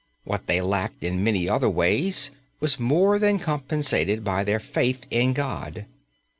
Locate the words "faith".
4.59-5.05